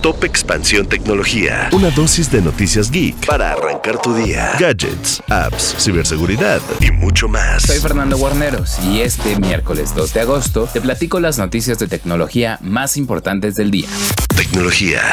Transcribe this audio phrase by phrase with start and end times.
[0.00, 1.70] Top Expansión Tecnología.
[1.72, 4.52] Una dosis de noticias geek para arrancar tu día.
[4.56, 7.64] Gadgets, apps, ciberseguridad y mucho más.
[7.64, 12.60] Soy Fernando Guarneros y este miércoles 2 de agosto te platico las noticias de tecnología
[12.62, 13.88] más importantes del día.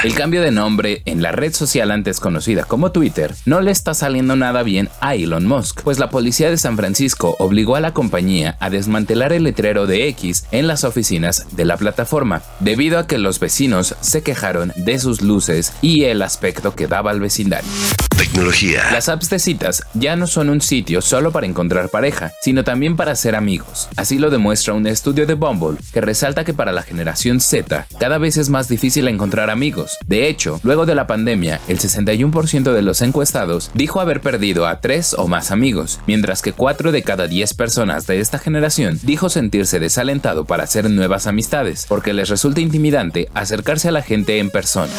[0.03, 3.93] El cambio de nombre en la red social antes conocida como Twitter no le está
[3.93, 7.93] saliendo nada bien a Elon Musk, pues la policía de San Francisco obligó a la
[7.93, 13.07] compañía a desmantelar el letrero de X en las oficinas de la plataforma, debido a
[13.07, 17.69] que los vecinos se quejaron de sus luces y el aspecto que daba al vecindario.
[18.17, 18.91] Tecnología.
[18.93, 22.95] Las apps de citas ya no son un sitio solo para encontrar pareja, sino también
[22.95, 23.89] para ser amigos.
[23.97, 28.17] Así lo demuestra un estudio de Bumble que resalta que para la generación Z cada
[28.17, 29.97] vez es más difícil encontrar amigos.
[30.07, 34.79] De hecho, luego de la pandemia, el 61% de los encuestados dijo haber perdido a
[34.79, 39.27] tres o más amigos, mientras que 4 de cada 10 personas de esta generación dijo
[39.29, 44.51] sentirse desalentado para hacer nuevas amistades, porque les resulta intimidante acercarse a la gente en
[44.51, 44.93] persona.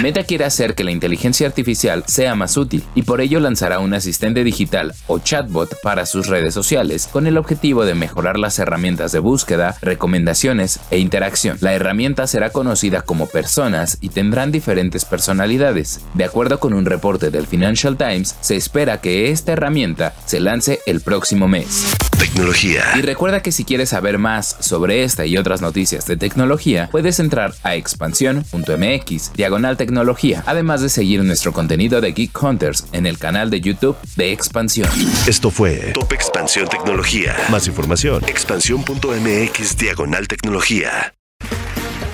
[0.00, 3.94] Meta quiere hacer que la inteligencia artificial sea más útil y por ello lanzará un
[3.94, 9.12] asistente digital o chatbot para sus redes sociales con el objetivo de mejorar las herramientas
[9.12, 11.56] de búsqueda, recomendaciones e interacción.
[11.62, 16.00] La herramienta será conocida como personas y tendrán diferentes personalidades.
[16.12, 20.80] De acuerdo con un reporte del Financial Times, se espera que esta herramienta se lance
[20.84, 21.86] el próximo mes.
[22.24, 22.84] Tecnología.
[22.96, 27.20] Y recuerda que si quieres saber más sobre esta y otras noticias de tecnología, puedes
[27.20, 33.18] entrar a expansión.mx, diagonal tecnología, además de seguir nuestro contenido de Geek Hunters en el
[33.18, 34.88] canal de YouTube de Expansión.
[35.26, 37.36] Esto fue Top Expansión Tecnología.
[37.50, 38.24] Más información.
[38.26, 41.14] Expansión.mx, diagonal tecnología.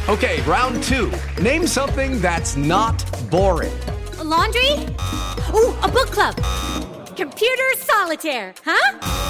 [0.09, 1.09] Okay, round two.
[1.41, 3.01] Name something that's not
[3.31, 3.71] boring.
[4.19, 4.73] A laundry?
[5.55, 6.35] Ooh, a book club.
[7.17, 9.30] Computer solitaire, huh?